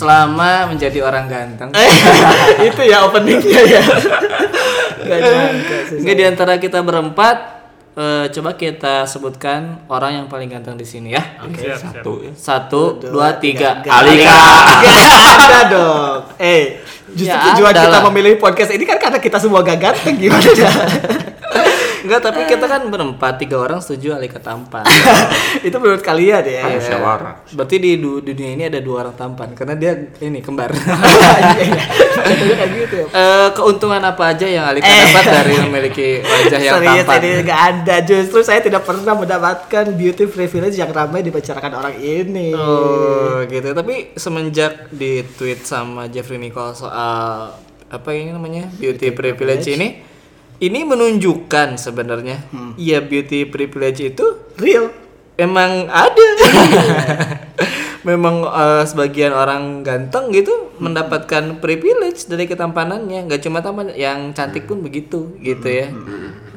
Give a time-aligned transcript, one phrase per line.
[0.00, 1.68] selama menjadi orang ganteng.
[2.68, 3.82] itu ya openingnya ya.
[5.00, 5.98] Gak nyangka sih.
[6.00, 7.36] Nggak di antara kita berempat,
[7.92, 11.22] eh, coba kita sebutkan orang yang paling ganteng di sini ya.
[11.36, 11.78] Siap, siap.
[12.00, 12.32] Satu ya.
[12.32, 13.80] Satu, dua, tiga.
[13.80, 14.40] Gak Alika.
[15.36, 16.20] ada dong.
[16.36, 16.80] Eh,
[17.10, 18.02] justru Ya tujuan kita lah.
[18.06, 20.72] memilih podcast ini kan karena kita semua gak ganteng gimana ya?
[22.00, 24.84] Enggak, tapi kita kan berempat, tiga orang setuju Alika tampan.
[25.66, 26.62] itu menurut kalian ya.
[26.62, 27.34] Kan musyawarah.
[27.50, 30.72] Berarti di du- dunia ini ada dua orang tampan karena dia ini kembar.
[31.40, 31.82] Iya, iya.
[32.52, 33.06] Kayak gitu ya.
[33.10, 34.96] Eh, keuntungan apa aja yang Alika Eh.
[35.08, 37.20] dapat dari memiliki wajah yang Serius tampan?
[37.20, 42.52] ini gak ada Justru saya tidak pernah mendapatkan beauty privilege yang ramai dibicarakan orang ini
[42.52, 43.72] Oh gitu.
[43.72, 47.54] Tapi semenjak di tweet sama Jeffrey Nicole soal
[47.86, 49.98] apa ini namanya beauty privilege ini,
[50.60, 52.44] ini menunjukkan sebenarnya
[52.76, 54.92] ya beauty privilege itu Real
[55.40, 56.28] emang ada.
[58.08, 63.24] Memang eh, sebagian orang ganteng gitu mendapatkan privilege dari ketampanannya.
[63.28, 65.88] Nggak cuma tampan, yang cantik pun begitu gitu ya.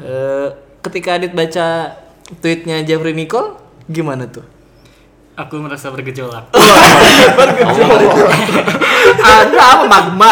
[0.04, 0.48] Eh,
[0.84, 1.96] ketika Adit baca
[2.40, 3.56] tweetnya Jeffrey Nicole,
[3.88, 4.44] gimana tuh?
[5.36, 6.48] Aku merasa bergejolak.
[9.20, 10.32] Ada apa magma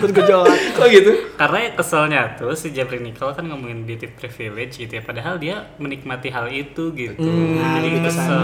[0.00, 1.12] Bergejolak Kok gitu?
[1.36, 5.02] Karena keselnya tuh si Jeffrey Nicole kan ngomongin beauty privilege gitu ya.
[5.02, 7.20] Padahal dia menikmati hal itu gitu.
[7.20, 8.40] Jadi kesel.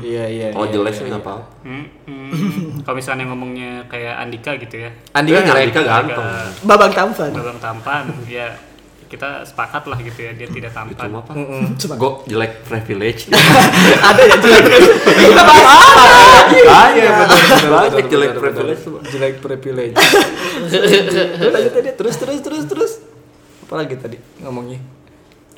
[0.00, 0.46] Iya iya.
[0.56, 1.10] Oh iya, jelek iya, sih iya.
[1.12, 1.34] nggak apa.
[1.62, 2.30] Hmm, hmm.
[2.82, 4.90] Kalau misalnya ngomongnya kayak Andika gitu ya.
[5.12, 5.70] Andika jelek.
[5.70, 6.28] Andika ganteng.
[6.64, 8.69] Babang tampan Babang tampan, ya
[9.10, 11.10] kita sepakat lah gitu ya dia tidak tampan.
[11.10, 11.34] mah apa?
[11.98, 13.26] Gue jelek privilege.
[14.06, 14.64] Ada ya jelek
[15.02, 16.02] Kita bahas apa?
[16.54, 17.12] Banyak
[17.66, 18.82] banyak jelek privilege.
[19.10, 19.94] Jelek privilege.
[21.42, 21.90] Lanjut tadi.
[21.98, 22.92] terus terus terus terus.
[23.66, 24.78] Apalagi tadi ngomongnya?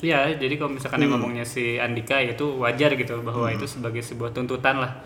[0.03, 4.03] Iya, jadi kalau misalkan yang ngomongnya si Andika ya itu wajar gitu bahwa itu sebagai
[4.03, 4.99] sebuah tuntutan lah.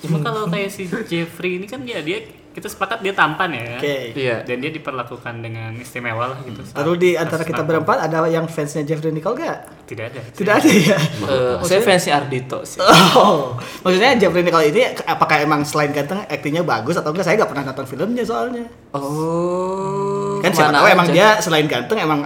[0.00, 2.24] Cuma kalau kayak si Jeffrey ini kan dia dia
[2.56, 3.76] kita sepakat dia tampan ya.
[3.76, 4.36] Oke Iya.
[4.42, 6.64] Dan dia diperlakukan dengan istimewa lah gitu.
[6.64, 9.58] saat Lalu di antara kita berempat ada yang fansnya Jeffrey Nicole gak?
[9.88, 10.20] tidak ada.
[10.36, 10.98] Tidak ada ya?
[11.28, 12.80] Eh, saya fansnya Ardito sih.
[13.16, 17.24] Oh, maksudnya Jeffrey Nicole ini apakah emang selain ganteng aktingnya bagus atau enggak?
[17.24, 18.64] Saya nggak pernah nonton filmnya soalnya.
[18.92, 20.40] Oh.
[20.40, 21.14] Kan siapa tahu emang aja.
[21.14, 22.20] dia selain ganteng emang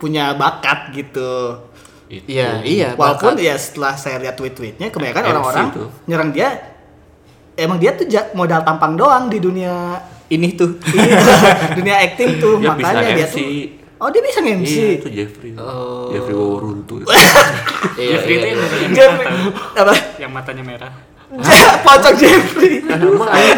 [0.00, 1.60] punya bakat gitu.
[2.10, 2.88] Iya iya.
[2.98, 3.46] Walaupun bakat.
[3.46, 5.66] ya setelah saya lihat tweet-tweetnya kebanyakan MC orang-orang
[6.10, 6.48] nyerang dia
[7.54, 10.00] emang dia tuh modal tampang doang di dunia
[10.30, 10.78] ini tuh.
[10.90, 11.10] ini,
[11.78, 13.36] dunia acting tuh Dia bisa makanya dia MC.
[13.36, 14.64] tuh Oh, dia bisa MC.
[14.64, 15.52] Iya itu Jeffrey.
[15.60, 16.08] Oh.
[16.08, 17.04] Jeffrey Waworuntu.
[18.00, 18.80] Iya, Jeffrey iya, itu yang iya.
[18.80, 19.28] yang Jeffrey
[19.76, 19.94] apa?
[20.16, 20.92] yang matanya merah.
[21.84, 22.80] Pocong Jeffrey.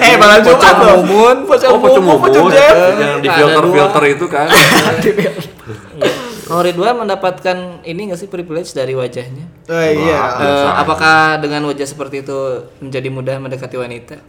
[0.03, 1.07] eh, malah Jumat loh.
[1.07, 1.47] Mumun.
[1.47, 2.59] Pocong Oh pocong Mumun, pocong mumun.
[2.59, 3.07] Jeffrey.
[3.07, 4.47] Yang di filter filter itu kan.
[6.53, 9.49] Kalau Ridwan mendapatkan ini nggak sih privilege dari wajahnya?
[9.73, 9.89] Oh iya.
[9.89, 10.37] Eh, Biasa
[10.69, 10.85] aja.
[10.85, 12.37] apakah dengan wajah seperti itu
[12.77, 14.21] menjadi mudah mendekati wanita?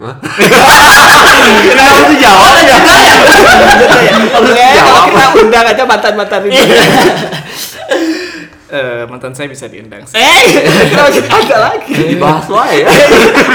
[0.00, 0.16] Hah?
[1.68, 2.72] Kenapa lu jawab aja?
[4.40, 6.56] Oke, kalau kita undang aja mantan-mantan ini.
[8.70, 10.06] Eh, mantan saya bisa diundang.
[10.14, 10.42] Eh,
[11.42, 11.90] ada lagi?
[11.90, 12.88] Dibahas wae ya.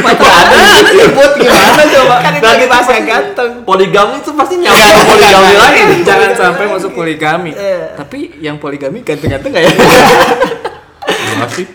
[0.03, 2.15] Mantan ada, disebut gimana coba?
[2.19, 3.51] Kan itu lagi bahas yang ganteng.
[3.63, 5.81] Poligami itu pasti nyambung ke poligami lagi.
[6.03, 7.51] Jangan sampai masuk poligami.
[7.55, 7.95] Iya.
[7.95, 9.71] Tapi yang poligami ganteng-ganteng nggak ya?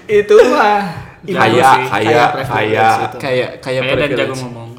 [0.05, 0.81] Itu mah.
[1.21, 2.89] Kaya, kaya, kaya.
[3.17, 4.71] kayak Kayak dan jago ngomong.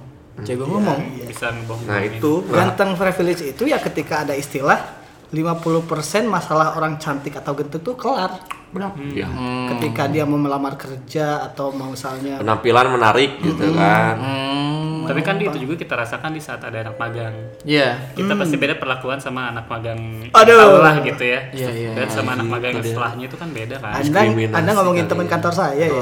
[0.45, 0.99] Jago ngomong.
[1.25, 1.89] Bisa ngebohong.
[1.89, 2.33] Nah itu.
[2.45, 5.00] Ganteng privilege itu ya ketika ada istilah
[5.31, 8.59] 50% masalah orang cantik atau ganteng tuh kelar.
[8.71, 8.95] berapa?
[9.11, 9.27] Ya.
[9.75, 14.15] Ketika dia mau melamar kerja atau mau misalnya Penampilan menarik gitu kan.
[14.15, 15.03] Hmm.
[15.11, 17.35] Tapi kan itu juga kita rasakan di saat ada anak magang.
[17.67, 18.15] Iya.
[18.15, 20.79] Kita pasti beda perlakuan sama anak magang Aduh.
[20.79, 21.51] lah gitu ya.
[21.51, 23.91] Iya, iya, Dan iya, sama anak magang yang setelahnya itu kan beda kan.
[23.91, 24.19] Anda
[24.55, 25.31] Anda ngomongin kali teman ya.
[25.35, 26.01] kantor saya ya.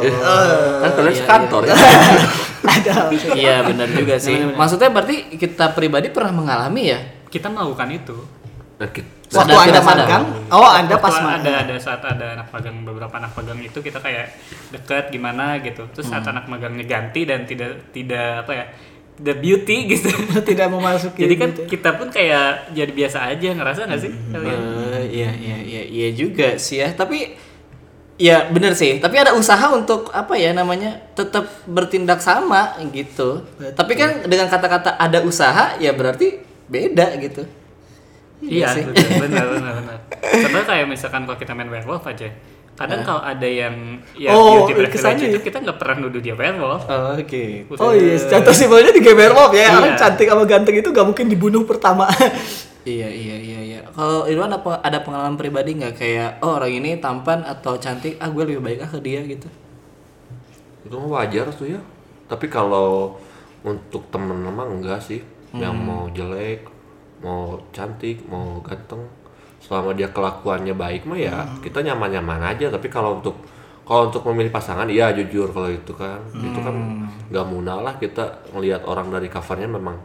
[0.85, 1.73] Kan kalian sekantor ya.
[2.69, 2.95] ada.
[3.33, 4.37] Iya benar juga sih.
[4.45, 6.99] Maksudnya berarti kita pribadi pernah mengalami ya?
[7.33, 8.17] Kita melakukan itu.
[8.77, 11.55] Nah, kita- Waktu Sadar, Anda magang, oh Anda Waktu pas ada magang.
[11.61, 14.33] ada saat ada anak magang beberapa anak magang itu kita kayak
[14.73, 15.85] deket gimana gitu.
[15.93, 18.65] Terus saat anak magangnya ganti dan tidak tidak apa ya
[19.21, 20.09] the beauty gitu.
[20.49, 21.77] tidak memasuki Jadi kan gitu.
[21.77, 24.59] kita pun kayak jadi biasa aja ngerasa nggak sih kalian?
[24.97, 26.89] Eh, iya iya iya iya juga sih ya.
[26.97, 27.37] Tapi
[28.17, 28.97] ya bener sih.
[28.97, 33.45] Tapi ada usaha untuk apa ya namanya tetap bertindak sama gitu.
[33.61, 37.58] Tapi kan dengan kata-kata ada usaha ya berarti beda gitu.
[38.39, 38.83] Iya, sih.
[38.83, 39.97] betul, benar benar benar.
[40.15, 42.29] Contohnya kayak misalkan kalau kita main werewolf aja.
[42.73, 43.75] Kadang kalau ada yang
[44.15, 45.43] ya Oh, beauty privilege kesannya itu ya.
[45.43, 46.87] kita nggak pernah nuduh dia werewolf.
[46.87, 47.67] Oh, Oke.
[47.75, 49.75] Oh iya, contoh simpelnya di game Werewolf ya.
[49.75, 49.99] Orang Iya.
[49.99, 52.07] cantik sama ganteng itu gak mungkin dibunuh pertama.
[52.79, 53.79] Iya iya iya iya.
[53.91, 58.31] Kalau Irwan apa ada pengalaman pribadi nggak kayak oh orang ini tampan atau cantik ah
[58.31, 59.51] gue lebih baik ah ke dia gitu.
[60.81, 61.81] Itu mah wajar tuh ya.
[62.25, 63.19] Tapi kalau
[63.61, 65.19] untuk temen emang enggak sih.
[65.51, 66.65] Yang mau jelek,
[67.19, 69.03] mau cantik, mau ganteng,
[69.59, 72.71] selama dia kelakuannya baik mah ya kita nyaman-nyaman aja.
[72.71, 73.35] Tapi kalau untuk
[73.83, 76.75] kalau untuk memilih pasangan, iya jujur kalau itu kan, itu kan
[77.33, 79.97] nggak muna lah kita ngelihat orang dari covernya memang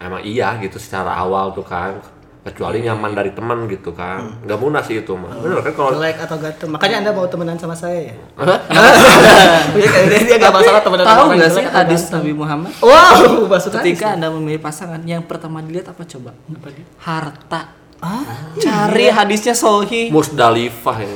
[0.00, 2.00] emang iya gitu secara awal tuh kan
[2.44, 6.20] kecuali nyaman dari teman gitu kan nggak muna sih itu mah bener kan kalau jelek
[6.20, 8.54] atau ganteng makanya anda mau temenan sama saya ya Apa?
[9.74, 12.02] dia, dia, dia gak masalah temenan sama Tahu orang nggak sih hadis.
[12.10, 12.72] Nabi Muhammad?
[12.78, 13.16] wow
[13.50, 14.16] masuk Ketika hadis.
[14.20, 16.36] anda memilih pasangan, yang pertama dilihat apa coba?
[16.36, 16.84] Apa dia?
[16.98, 17.60] Harta.
[17.98, 18.24] ah
[18.54, 20.12] Cari hadisnya sohi.
[20.12, 21.08] musdalifah ya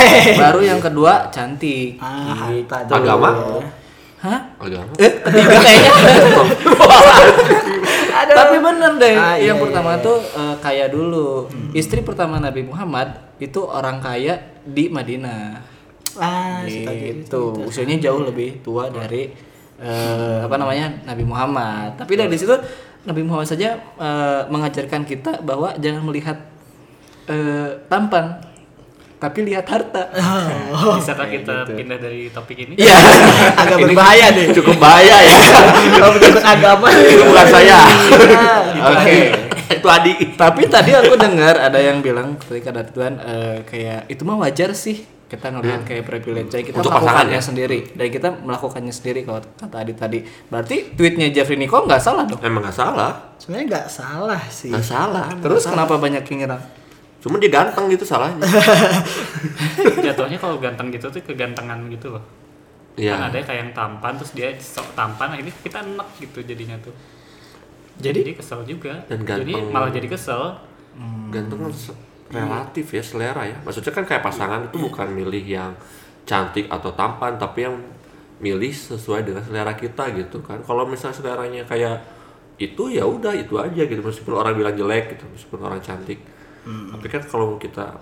[0.40, 1.98] Baru yang kedua cantik.
[1.98, 2.70] ah Gitu.
[2.70, 2.94] harta dulu.
[2.96, 3.28] Agama?
[4.16, 4.40] Hah?
[4.56, 5.90] agama Eh, ketiga kayaknya.
[8.24, 9.16] Tapi bener deh.
[9.18, 10.04] Ah, iya, yang iya, pertama iya.
[10.04, 11.50] tuh eh, kaya dulu.
[11.76, 15.74] Istri pertama Nabi Muhammad itu orang kaya di Madinah.
[16.16, 17.68] ah gitu.
[17.68, 19.28] Usianya jauh lebih tua dari
[19.76, 22.00] eh, apa namanya Nabi Muhammad.
[22.00, 22.56] Tapi dari situ
[23.04, 26.40] Nabi Muhammad saja eh, mengajarkan kita bahwa jangan melihat
[27.28, 28.40] eh, tampan,
[29.26, 30.06] tapi lihat harta.
[30.94, 32.74] Bisakah kita pindah dari topik ini?
[32.78, 32.94] Iya.
[33.62, 35.38] agak berbahaya nih cukup bahaya ya
[35.98, 37.78] kalau menyangkut agama itu bukan saya
[38.94, 39.16] Oke.
[39.66, 44.22] itu Adi Tapi tadi aku dengar ada yang bilang ketika ada Tuhan eh, kayak itu
[44.22, 47.40] mah wajar sih kita ngelihat kayak privilege Jadi kita Untuk melakukannya pasangan ya?
[47.42, 50.18] sendiri dan kita melakukannya sendiri kalau kata Adi tadi.
[50.22, 52.38] Berarti tweetnya Jeffrey Nicole nggak salah dong.
[52.46, 56.62] emang nggak salah sebenarnya nggak salah sih nggak salah Terus kenapa banyak yang nyerang?
[57.26, 58.46] Cuma dia ganteng gitu salahnya
[60.06, 62.22] Jatuhnya kalau ganteng gitu tuh kegantengan gitu loh.
[62.94, 63.18] Iya.
[63.18, 66.94] Kan ada kayak yang tampan terus dia sok tampan ini kita enak gitu jadinya tuh.
[67.98, 69.02] Jadi Jadi kesel juga.
[69.10, 69.74] Dan Jadi ganteng.
[69.74, 70.42] malah jadi kesel.
[71.28, 71.72] ganteng kan
[72.32, 75.72] relatif ya selera ya maksudnya kan kayak pasangan itu bukan milih yang
[76.26, 77.76] cantik atau tampan tapi yang
[78.42, 82.02] milih sesuai dengan selera kita gitu kan kalau misalnya seleranya kayak
[82.56, 86.18] itu ya udah itu aja gitu meskipun orang bilang jelek gitu meskipun orang cantik
[86.66, 87.96] tapi kan kalau kita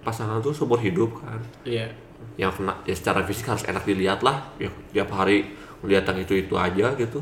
[0.00, 1.90] pasangan tuh seumur hidup kan iya.
[2.38, 5.50] yang kena ya secara fisik harus enak dilihat lah ya tiap hari
[5.82, 7.20] melihat yang itu itu aja gitu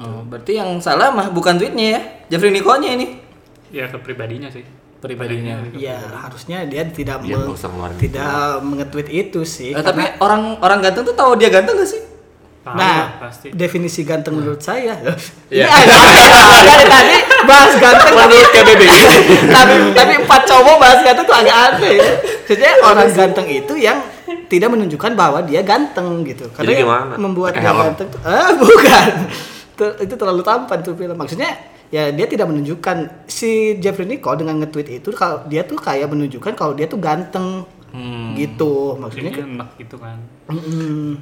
[0.00, 2.00] Oh, berarti yang salah mah bukan tweetnya ya,
[2.32, 3.20] Jeffrey Nicole-nya ini.
[3.68, 4.64] Ya ke pribadinya sih.
[4.98, 5.60] Pribadinya.
[5.60, 5.94] Padanya ya
[6.26, 10.58] harusnya dia tidak Iya, me- nggak usah ngeluarin tidak mengetweet itu sih Eh, tapi orang
[10.58, 12.02] orang ganteng tuh tahu dia ganteng gak sih?
[12.70, 13.48] Nah lah, pasti.
[13.50, 14.98] definisi ganteng menurut saya
[15.48, 15.64] Iya.
[15.64, 15.68] ya
[16.62, 18.82] dari tadi bahas ganteng Menurut KBB.
[19.56, 21.96] tapi tapi empat cowok bahas ganteng tuh agak aneh
[22.40, 23.98] maksudnya orang ganteng itu yang
[24.46, 27.14] tidak menunjukkan bahwa dia ganteng gitu karena Jadi yang gimana?
[27.16, 27.84] membuat Pakai dia helm?
[27.86, 29.04] ganteng tuh ah bukan
[29.74, 31.50] Ter- itu terlalu tampan tuh film maksudnya
[31.88, 36.52] ya dia tidak menunjukkan si Jeffrey Nicole dengan nge-tweet itu kalau dia tuh kayak menunjukkan
[36.52, 37.64] kalau dia tuh ganteng
[38.34, 40.20] gitu maksudnya Jadi enak gitu kan.
[40.46, 41.16] Mm-mm.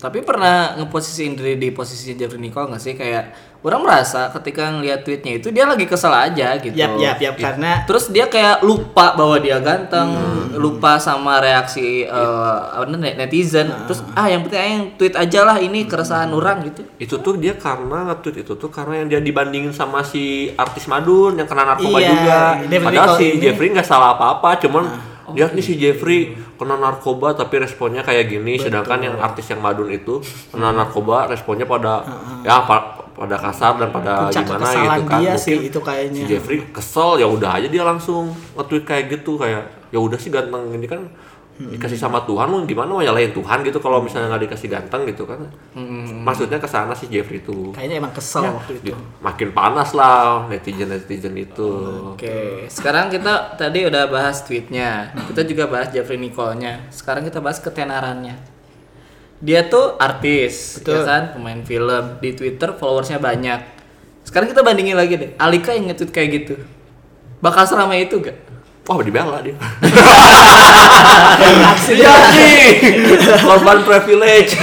[0.00, 5.04] Tapi pernah ngeposisiin diri di posisi Jeffrey Nicole gak sih kayak orang merasa ketika ngeliat
[5.04, 6.72] tweetnya itu dia lagi kesel aja gitu.
[6.72, 10.16] Yap, yap, yap, karena Terus dia kayak lupa bahwa dia ganteng,
[10.56, 13.68] lupa sama reaksi eh, apa namanya, netizen.
[13.84, 16.80] Terus ah yang penting aja yang tweet aja lah ini keresahan orang gitu.
[16.96, 21.36] itu tuh dia karena nge-tweet itu tuh karena yang dia dibandingin sama si artis Madun
[21.36, 22.40] yang kena narkoba Iya, juga.
[22.80, 24.84] Padahal si ini- Jeffrey nggak salah apa-apa, cuman
[25.32, 26.20] lihat nih si Jeffrey
[26.54, 30.18] kena narkoba tapi responnya kayak gini, sedangkan yang artis yang Madun itu
[30.48, 32.02] kena narkoba responnya pada
[32.40, 35.20] ya pa- pada kasar dan pada Puncak gimana gitu kan.
[35.20, 36.16] dia Mungkin sih itu kayaknya.
[36.16, 40.28] Si Jeffrey kesel ya udah aja dia langsung nge-tweet kayak gitu kayak ya udah sih
[40.28, 41.04] ganteng ini kan
[41.60, 45.28] dikasih sama Tuhan lu gimana mau nyalain Tuhan gitu kalau misalnya nggak dikasih ganteng gitu
[45.28, 45.44] kan
[46.24, 48.96] maksudnya ke sana si Jeffrey itu Kayaknya emang kesel Ya, waktu itu.
[49.20, 51.68] Makin panas lah netizen netizen itu
[52.16, 56.88] Oke, sekarang kita tadi udah bahas tweetnya, kita juga bahas Jeffrey Nicole-nya.
[56.88, 58.40] Sekarang kita bahas ketenarannya.
[59.40, 61.00] Dia tuh artis, Betul.
[61.00, 62.04] ya kan, pemain film.
[62.20, 63.60] Di Twitter followersnya banyak.
[64.24, 66.54] Sekarang kita bandingin lagi deh, Alika yang nge-tweet kayak gitu.
[67.40, 68.36] Bakal seramai itu gak?
[68.90, 69.54] Wah dibela dia
[71.90, 72.14] Iya
[73.40, 74.54] korban privilege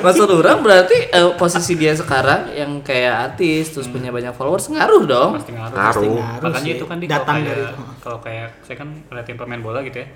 [0.00, 5.04] Maksud orang berarti eh, posisi dia sekarang yang kayak artis terus punya banyak followers ngaruh
[5.04, 5.30] dong.
[5.34, 5.74] pasti ngaruh.
[5.74, 6.76] ngaruh ngaruh Makanya sih.
[6.76, 9.98] itu kan di Datang kalau kayak, dari- kalau kayak saya kan perhatiin pemain bola gitu
[9.98, 10.08] ya.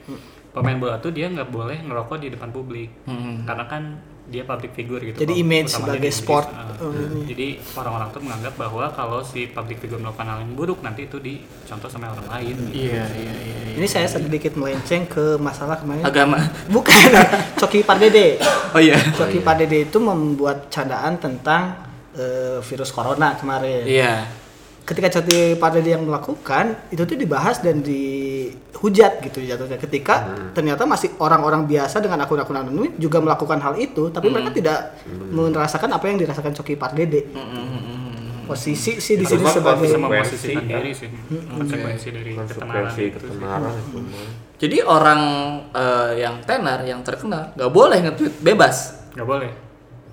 [0.51, 2.89] Pemain bola tuh dia nggak boleh ngerokok di depan publik.
[3.05, 3.45] Hmm.
[3.45, 3.83] Karena kan
[4.26, 5.23] dia public figure gitu.
[5.23, 6.50] Jadi image sebagai sport.
[6.50, 6.75] Ah.
[6.76, 7.25] Hmm.
[7.25, 11.16] Jadi orang-orang tuh menganggap bahwa kalau si public figure melakukan hal yang buruk nanti itu
[11.23, 12.56] dicontoh sama orang lain.
[12.75, 13.56] Iya, iya, iya.
[13.78, 16.02] Ini saya sedikit melenceng ke masalah kemarin.
[16.04, 16.42] Agama.
[16.75, 17.09] Bukan,
[17.56, 18.42] Coki Pardede.
[18.75, 18.99] Oh iya.
[19.14, 21.87] Coki Pardede itu membuat candaan tentang
[22.18, 23.87] eh, virus corona kemarin.
[23.87, 24.46] Iya.
[24.87, 31.11] Ketika Coki Pardede yang melakukan itu tuh dibahas dan dihujat gitu jatuhnya ketika ternyata masih
[31.19, 34.78] orang-orang biasa dengan akun-akun anonim juga melakukan hal itu tapi mereka tidak
[35.35, 37.26] merasakan apa yang dirasakan Coki Pardede
[38.47, 40.71] posisi sih di sini sebagai kan?
[40.71, 43.19] diri sih konsekuensi dari ketenaran itu.
[44.57, 45.21] Jadi orang
[45.75, 49.05] eh, yang tenar, yang terkenal, nggak boleh nge-tweet bebas.
[49.19, 49.50] nggak boleh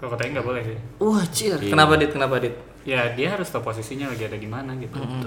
[0.03, 1.60] kalau katanya nggak boleh sih Wah, cir.
[1.63, 1.72] Iya.
[1.72, 2.12] Kenapa dit?
[2.12, 2.56] Kenapa dit?
[2.84, 4.96] Ya dia harus tahu posisinya lagi ada di mana gitu.
[4.96, 5.20] Kayak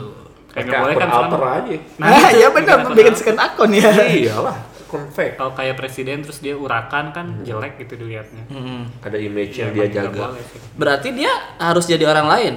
[0.47, 1.75] Pakai nggak boleh kan alter aja.
[2.01, 3.91] Nah, ah itu, ya benar bikin second akun ya.
[4.25, 4.57] Iyalah.
[4.87, 5.35] Akun fake.
[5.35, 8.45] Kalau kayak presiden terus dia urakan kan jelek gitu dilihatnya.
[8.49, 8.87] Mm-mm.
[9.03, 10.31] ada image yang Ya, dia jaga.
[10.31, 10.45] boleh.
[10.75, 12.55] Berarti dia harus jadi orang lain.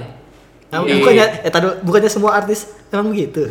[0.70, 0.96] Nah, Iya.
[0.96, 3.42] bukannya eh tadi bukannya semua artis emang begitu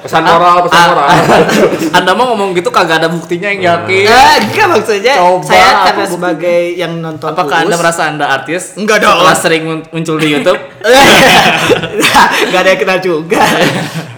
[0.00, 1.08] pesan moral pesan Ah, moral
[1.96, 4.04] Anda mau ngomong gitu kagak ada buktinya yang yakin.
[4.06, 8.72] Ah, enggak maksudnya Coba saya karena bukti- sebagai yang nonton Apakah Anda merasa Anda artis?
[8.74, 9.12] Enggak dong.
[9.14, 10.56] Setelah sering mun- muncul di YouTube.
[12.50, 13.44] Gak ada yang kenal juga.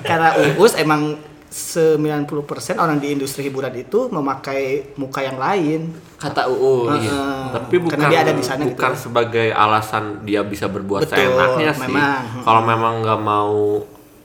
[0.02, 1.18] Karena Uus emang
[1.56, 2.28] 90%
[2.76, 4.62] orang di industri hiburan itu memakai
[4.94, 5.88] muka yang lain.
[6.14, 6.74] Kata UU.
[6.86, 7.00] Heeh.
[7.02, 7.16] gitu.
[7.48, 8.76] tapi bukan Karena dia ada di sana gitu.
[8.76, 12.22] bukan sebagai alasan dia bisa berbuat Betul, seenaknya sih memang.
[12.42, 13.80] kalau memang nggak mau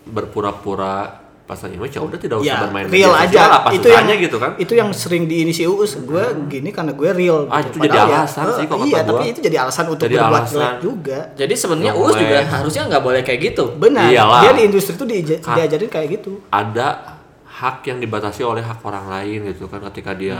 [0.05, 3.59] berpura-pura pasang image ya udah tidak usah Ya, bermain real media aja.
[3.59, 5.99] apa itu yang gitu kan Itu yang sering di ini si Uus.
[6.01, 7.43] Gue gini karena gue real.
[7.45, 7.75] Ah, gitu.
[7.75, 10.31] itu jadi Padahal ya, alasan sih kalau Iya, tapi itu jadi alasan untuk Jadi berbuat
[10.41, 10.53] alasan.
[10.53, 11.19] jelek juga.
[11.35, 13.63] Jadi sebenarnya UUS juga harusnya nggak boleh kayak gitu.
[13.73, 14.07] Benar.
[14.07, 14.41] Iyalah.
[14.41, 15.05] Dia di industri itu
[15.43, 16.39] diajarin kayak gitu.
[16.47, 17.10] ada
[17.61, 20.33] hak yang dibatasi oleh hak orang lain gitu kan ketika dia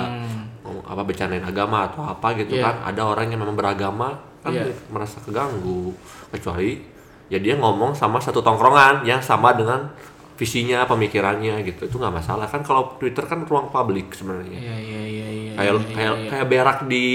[0.65, 2.65] ngomong apa bercandain agama atau apa gitu Iya.
[2.65, 5.93] kan ada orang yang memang beragama kan dia merasa keganggu
[6.33, 6.81] kecuali
[7.29, 9.93] ya dia ngomong sama satu tongkrongan yang sama dengan
[10.33, 15.01] visinya pemikirannya gitu itu nggak masalah kan kalau Twitter kan ruang publik sebenarnya Iya iya
[15.05, 15.51] iya iya.
[15.53, 16.29] kayak iya, kayak iya.
[16.33, 17.05] kayak berak di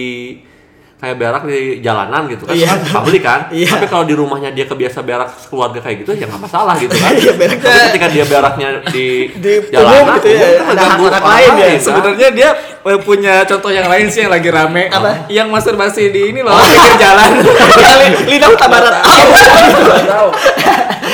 [0.97, 2.73] kayak berak di jalanan gitu kan Iya.
[2.73, 3.69] kan publik kan Iya.
[3.69, 7.13] tapi kalau di rumahnya dia kebiasa berak keluarga kayak gitu ya nggak masalah gitu kan
[7.21, 7.61] Iya, berak.
[7.61, 9.07] tapi ketika dia beraknya di,
[9.45, 11.67] Di jalanan umum gitu ya, umum kan ada hak-hak orang lain ya.
[11.69, 11.79] kan.
[11.79, 12.49] Sebenarnya dia
[12.83, 14.89] eh, punya contoh yang lain sih yang lagi rame.
[14.89, 15.29] Apa?
[15.29, 17.31] Yang masturbasi di ini loh, pinggir jalan.
[18.25, 18.95] Lidah Utara Barat.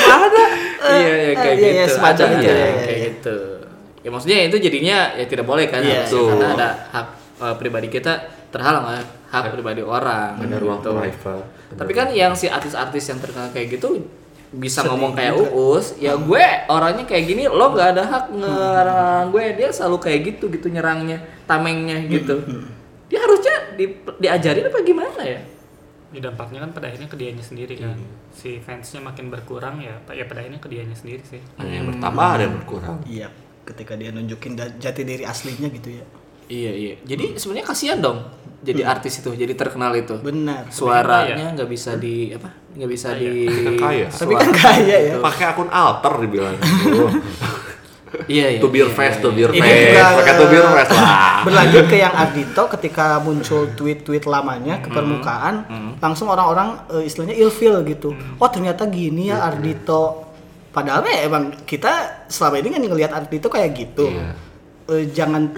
[0.03, 0.45] Ada.
[0.83, 1.95] Iya, iya kayak Iya, iya, gitu.
[1.97, 3.07] semacam Ada itu, ya, iya, iya, kayak iya.
[3.09, 3.37] gitu.
[4.03, 6.27] Ya maksudnya itu jadinya ya tidak boleh kan Iya, betul.
[6.29, 7.07] karena ada hak
[7.39, 8.13] eh, pribadi kita
[8.51, 10.37] terhalang lah hak pribadi orang.
[10.37, 10.93] ada ruang gitu.
[10.93, 14.05] private Tapi kan yang si artis-artis yang terkenal kayak gitu
[14.53, 15.49] bisa Sedih ngomong kayak juga.
[15.57, 20.21] Uus, ya gue orangnya kayak gini, lo nggak ada hak ngerang gue, dia selalu kayak
[20.29, 22.45] gitu gitu nyerangnya, tamengnya gitu.
[23.09, 25.41] Dia harusnya di, diajarin apa gimana ya?
[26.13, 27.97] Ya, dampaknya kan pada akhirnya ke dianya sendiri kan
[28.37, 31.89] si fansnya makin berkurang ya pak ya pada akhirnya ke dianya sendiri sih ada yang
[31.89, 33.29] bertambah ada yang berkurang Iya,
[33.65, 36.05] ketika dia nunjukin jati diri aslinya gitu ya.
[36.53, 36.95] Iya iya.
[37.09, 38.29] Jadi sebenarnya kasihan dong
[38.63, 40.15] jadi artis itu, jadi terkenal itu.
[40.23, 40.71] Benar.
[40.71, 42.47] Suaranya nggak bisa di apa?
[42.79, 43.45] Nggak bisa di.
[43.45, 44.07] Kan kaya.
[44.07, 45.15] Tapi kan kaya ya.
[45.19, 46.57] pakai akun alter dibilang
[46.95, 47.11] Oh,
[48.29, 48.61] Iya iya.
[48.61, 51.09] to beer iya, face iya, to beer face juga- pakai to bear face lah
[51.43, 55.67] Berlanjut ke yang Ardito ketika muncul tweet-tweet lamanya ke permukaan,
[55.99, 58.15] langsung orang-orang eh, istilahnya ilfil gitu.
[58.39, 60.29] Oh ternyata gini ya Ardito.
[60.71, 64.07] Padahal ya emang kita selama ini kan ngelihat Ardito kayak gitu.
[64.07, 64.33] Iya.
[64.93, 65.51] Eh, jangan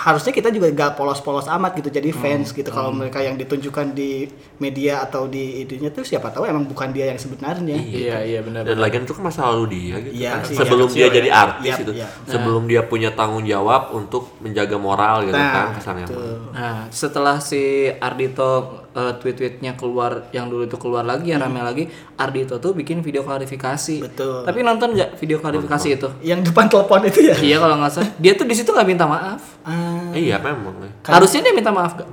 [0.00, 4.24] harusnya kita juga gak polos-polos amat gitu jadi fans gitu kalau mereka yang ditunjukkan di
[4.56, 7.76] media atau di idenya tuh siapa tahu emang bukan dia yang sebenarnya.
[7.76, 8.64] Iya iya benar.
[8.64, 10.48] dan lagian itu kan masa lalu dia gitu Iya kan.
[10.48, 11.36] sih, sebelum iya, dia kecil jadi ya.
[11.36, 12.08] artis Iya, gitu iya.
[12.24, 16.06] sebelum dia punya tanggung jawab untuk menjaga moral gitu Nah, kan kesannya.
[16.50, 17.60] Nah, setelah si
[17.92, 23.00] Ardito eh, tweet-tweetnya keluar yang dulu itu keluar lagi ya rame lagi, Ardito tuh bikin
[23.00, 24.02] video klarifikasi.
[24.02, 24.42] Betul.
[24.42, 26.08] Tapi nonton nggak video klarifikasi itu?
[26.20, 27.34] Yang depan telepon itu ya.
[27.34, 28.10] Iya kalau nggak salah.
[28.16, 29.42] Dia tuh di situ nggak minta maaf.
[29.62, 30.90] Ah, iya memang ya.
[31.00, 32.08] Kan- Harusnya dia minta maaf gak?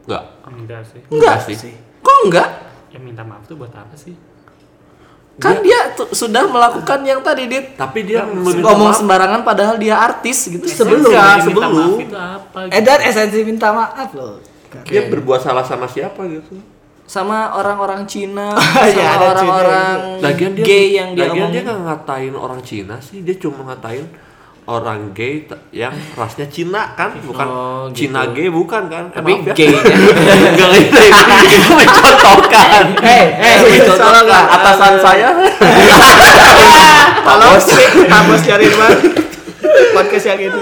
[0.00, 1.74] enggak enggak sih Enggak sih sih.
[2.00, 2.48] Kok enggak?
[2.90, 4.18] ya minta maaf tuh buat apa sih
[5.38, 8.60] Kan dia tuh sudah melakukan yang tadi dia tapi dia ngomong
[8.90, 11.40] maaf sembarangan padahal dia artis gitu Sebelum, sebelum.
[11.40, 11.70] Sebelum.
[11.70, 12.76] maaf itu apa gitu?
[12.76, 14.36] Edan esensi minta maaf loh.
[14.84, 16.58] Dia berbuat salah sama siapa gitu?
[17.04, 18.54] Sama orang-orang Cina,
[18.86, 22.60] Iya, sama ada Cina orang lagian dia gay yang dia lagian dia nggak ngatain orang
[22.60, 24.06] Cina sih dia cuma ngatain
[24.64, 28.06] orang gay yang rasnya Cina kan bukan Oh, gitu.
[28.06, 29.04] Cina gay bukan kan?
[29.06, 29.54] Eh, Tapi maaf ya.
[29.58, 29.82] gay-nya.
[30.54, 30.98] Enggak itu
[31.50, 34.42] itu mencontohkan Hei, hei, mencontohkan tolonglah.
[34.48, 35.28] atasan saya.
[37.20, 37.58] Tolong
[38.06, 38.94] Pak Bos cariin bang
[40.02, 40.60] podcast yang ini.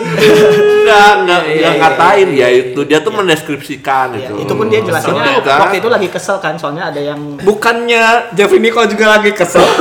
[0.79, 4.81] enggak enggak Iya, iya, ngatain dia itu dia tuh mendeskripsikan Ya, itu itu pun dia
[4.81, 5.59] jelasinnya Betul kan?
[5.63, 9.63] waktu itu lagi kesel kan soalnya ada yang Bukannya Jeffrey Nicole juga lagi kesel.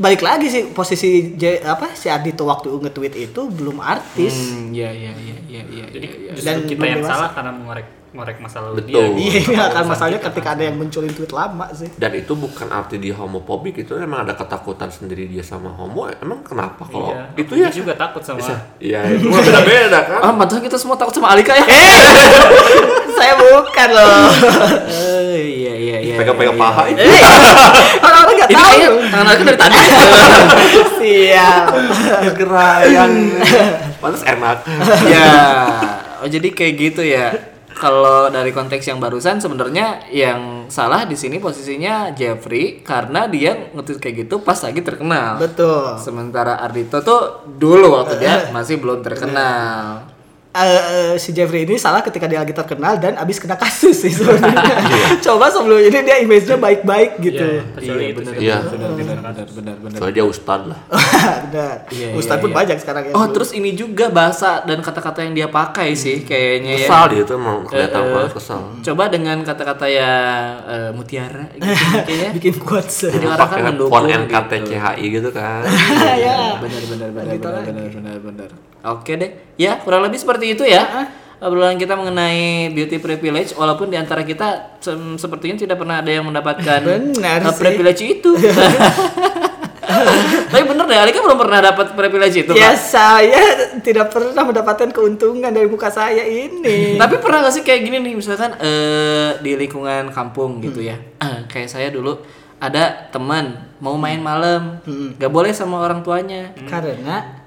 [0.00, 4.32] balik lagi sih posisi J- apa si Ardito waktu nge-tweet itu belum artis.
[4.48, 5.84] Hmm, iya iya iya iya iya.
[5.86, 6.42] Jadi iya, iya.
[6.42, 7.12] Dan kita yang dewasa.
[7.14, 8.90] salah karena mengorek ngorek masa lalu Betul.
[8.90, 9.06] dia.
[9.06, 9.20] gitu.
[9.20, 10.54] Iya, ini akan Urusan masalahnya kita ketika kan.
[10.56, 11.88] ada yang munculin tweet lama sih.
[11.94, 16.10] Dan itu bukan arti dia homofobik itu emang ada ketakutan sendiri dia sama homo.
[16.12, 17.68] Emang kenapa kalau Iya, itu ya?
[17.70, 18.42] juga takut sama
[18.78, 20.20] Iya, itu beda-beda kan.
[20.22, 21.62] Ah, pantas kita semua takut sama Alika ya.
[23.14, 24.26] Saya bukan loh.
[25.90, 26.18] Eh, iya iya iya.
[26.22, 26.92] Pegang-pegang iya, paha iya.
[26.94, 27.02] itu.
[28.06, 28.66] Orang-orang nggak Ini tahu.
[28.70, 29.78] kayaknya tangan Alika dari tadi.
[31.00, 31.64] Siap.
[32.38, 33.12] Gerayang.
[33.98, 34.58] Pantas enak.
[35.10, 35.32] ya,
[36.22, 37.26] oh, jadi kayak gitu ya.
[37.80, 43.96] Kalau dari konteks yang barusan sebenarnya yang salah di sini posisinya Jeffrey karena dia nge
[43.96, 45.40] kayak gitu pas lagi terkenal.
[45.40, 45.96] Betul.
[45.96, 50.09] Sementara Ardito tuh dulu waktu dia masih belum terkenal.
[50.50, 54.10] Eh, eh, si Jeffrey ini salah ketika dia lagi terkenal dan abis kena kasus sih
[54.10, 54.82] sebenarnya.
[55.30, 57.46] Coba sebelum ini dia image-nya baik-baik gitu.
[57.46, 58.38] Iya, kecuali itu benar, sih.
[58.42, 58.56] Iya.
[58.66, 59.98] benar, benar, benar, benar, benar.
[60.02, 60.80] Soalnya dia ustad lah.
[61.20, 61.76] Benar.
[61.92, 62.56] Iya, Ustadz iya, pun iya.
[62.58, 63.12] banyak sekarang ya.
[63.14, 66.88] Oh, terus ini juga bahasa dan kata-kata yang dia pakai sih kayaknya ya.
[66.88, 68.14] Kesal dia tuh emang kelihatan Eh, eh.
[68.16, 68.60] banget kesal.
[68.80, 71.62] Coba dengan kata-kata yang eh, mutiara gitu
[72.08, 72.30] kayaknya.
[72.34, 73.12] bikin kuat sih.
[73.12, 74.18] Jadi orang kan mendukung font gitu.
[74.26, 75.62] NKTCHI gitu kan.
[76.18, 76.58] ya.
[76.58, 77.68] benar benar benar Gitu benar lagi.
[77.70, 78.48] benar benar benar
[78.82, 79.30] oke deh.
[79.56, 81.08] Ya kurang lebih seperti itu ya
[81.40, 86.28] obrolan kita mengenai beauty privilege walaupun di antara kita sem- sepertinya tidak pernah ada yang
[86.28, 86.80] mendapatkan
[87.16, 87.58] Benar uh, sih.
[87.58, 88.30] privilege itu.
[90.50, 92.78] Tapi bener deh Alika belum pernah dapat privilege itu Ya Pak.
[92.78, 93.42] saya
[93.80, 96.94] tidak pernah mendapatkan keuntungan dari muka saya ini.
[97.02, 100.96] tapi pernah gak sih kayak gini nih misalkan eh, di lingkungan kampung gitu ya.
[101.50, 102.22] Kayak saya dulu
[102.60, 104.78] ada teman mau main malam
[105.18, 106.54] gak boleh sama orang tuanya.
[106.64, 107.39] Karena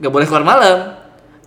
[0.00, 0.96] gak boleh keluar malam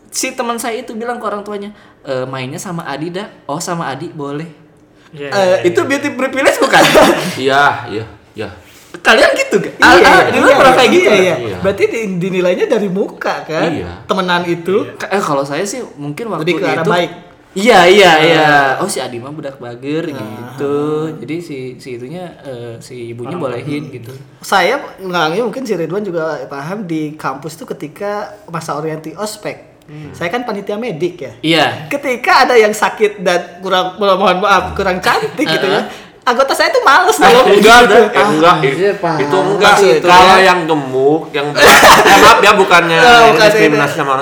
[0.08, 3.88] si teman saya itu bilang ke orang tuanya e, mainnya sama Adi dah oh sama
[3.88, 4.62] Adi boleh
[5.10, 6.82] Iya, Eh, iya, itu beauty privilege bukan
[7.40, 8.50] Iya, iya, iya.
[8.96, 9.74] kalian gitu gak?
[9.76, 11.38] Iya, Ah, ah, dulu iya, pernah kayak iya, gitu Iya, nggak?
[11.44, 11.58] Iya.
[11.62, 13.70] Berarti di- dinilainya dari muka kan?
[13.70, 13.92] Iya.
[14.06, 14.76] Temenan itu.
[14.96, 17.12] Ka- eh, kalau saya sih mungkin waktu Lebih ke arah itu baik.
[17.54, 18.12] Iya iya.
[18.22, 20.76] iya oh si Adi mah budak bager gitu.
[21.22, 24.14] jadi si si itunya eh, si ibunya bolehin gitu.
[24.42, 29.74] Saya ngalami mungkin si Ridwan juga paham di kampus tuh ketika masa orientasi ospek.
[30.16, 31.34] Saya kan panitia medik ya.
[31.44, 31.66] iya.
[31.92, 35.92] Ketika ada yang sakit dan kurang mohon maaf kurang cantik gitu ya.
[36.24, 37.96] Anggota saya tuh males nolong Enggak, gitu.
[38.00, 39.20] eh, enggak, iya, itu, paham.
[39.20, 39.74] itu enggak.
[39.76, 40.08] Maksudnya.
[40.08, 41.68] Kalau yang gemuk, yang eh,
[42.16, 44.00] maaf ya bukannya Oh, diskriminasi itu.
[44.00, 44.14] sama.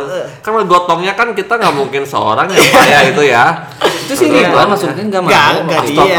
[0.42, 3.46] Kan gotongnya kan kita nggak mungkin seorang yang kaya itu ya.
[4.02, 4.50] itu sih Iya.
[4.50, 6.18] Ridwan maksudnya nggak mau Nggak, nggak dia.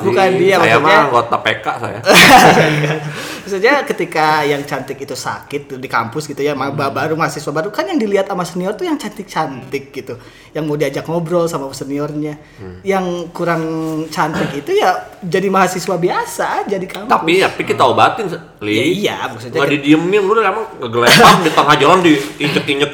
[0.00, 1.98] Bukan dia, Saya mah maksudnya- anggota PK saya.
[3.42, 7.68] Maksudnya ketika yang cantik itu sakit tuh di kampus gitu ya, ma- baru mahasiswa baru
[7.68, 10.20] kan yang dilihat sama senior tuh yang cantik-cantik gitu.
[10.50, 12.36] Yang mau diajak ngobrol sama seniornya.
[12.82, 13.62] Yang kurang
[14.06, 17.08] cantik itu ya jadi mahasiswa biasa aja di kampus.
[17.08, 18.28] Tapi tapi kita obatin,
[18.60, 18.72] Li.
[18.72, 22.88] Ya iya, maksudnya Nggak kan- didiemin lu emang ngegelepam di tengah jalan gitu kayak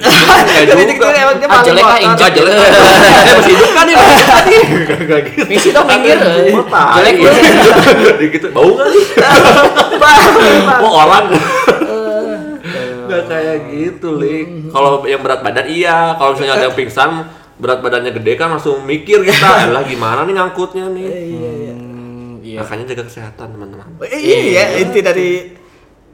[0.62, 1.10] Jadi juga.
[1.10, 2.30] dia Ah, ah, injek.
[2.32, 2.54] Jelek.
[2.54, 2.70] Eh,
[3.32, 3.94] masih hidup kan ini?
[3.96, 4.58] Masih hidup kan ini?
[5.06, 5.44] Kayak gitu.
[5.46, 7.30] misi dong minggir jelek lu
[8.16, 9.04] Di gitu bau nggak nih?
[15.26, 17.10] berat badan iya, kalau misalnya ada yang pingsan
[17.56, 21.08] berat badannya gede kan langsung mikir kita, lah gimana nih ngangkutnya nih.
[21.34, 23.86] Hmm, iya Makanya jaga kesehatan teman-teman.
[24.02, 24.20] Eh,
[24.52, 25.30] Iya, inti dari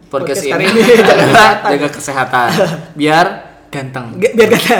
[0.06, 1.68] podcast, Podcast kali ini, ini jaga kesehatan.
[1.68, 2.48] jaga kesehatan
[2.94, 3.26] biar
[3.68, 4.76] ganteng Bi- biar kata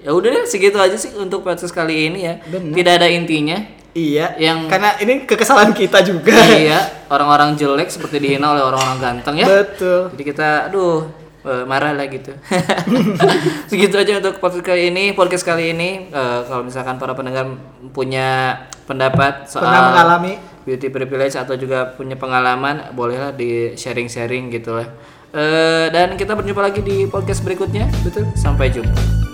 [0.00, 2.74] ya udah deh segitu aja sih untuk podcast kali ini ya Bener.
[2.74, 3.58] tidak ada intinya
[3.90, 6.36] Iya, Yang- karena ini kekesalan kita juga.
[6.52, 10.12] iya orang-orang jelek seperti dihina oleh orang-orang ganteng ya Betul.
[10.12, 11.06] jadi kita aduh
[11.46, 12.34] eh, marah lah gitu.
[13.70, 15.14] Segitu aja untuk podcast kali ini.
[15.14, 17.46] Podcast kali ini eh, kalau misalkan para pendengar
[17.94, 20.32] punya pendapat soal Pernah mengalami.
[20.66, 24.90] beauty privilege atau juga punya pengalaman bolehlah di sharing-sharing gitu lah.
[25.36, 27.86] Eh, dan kita berjumpa lagi di podcast berikutnya.
[28.02, 28.26] Betul.
[28.34, 29.25] sampai jumpa